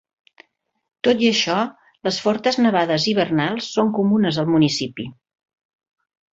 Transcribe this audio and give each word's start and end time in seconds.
Tot 1.07 1.21
i 1.25 1.29
això, 1.33 1.57
les 2.09 2.17
fortes 2.29 2.59
nevades 2.67 3.07
hivernals 3.13 3.71
són 3.77 3.95
comunes 4.01 4.43
al 4.45 4.53
municipi. 4.57 5.11